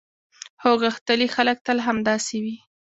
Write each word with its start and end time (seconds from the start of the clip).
هو، 0.63 0.73
غښتلي 0.83 1.27
خلک 1.35 1.57
تل 1.65 1.77
همداسې 1.87 2.35
وي. 2.43 2.55